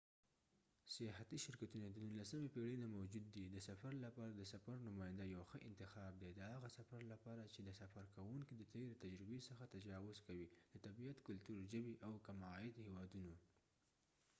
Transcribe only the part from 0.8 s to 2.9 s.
سیاحتی شرکتونه د نورلسمې پیړۍ نه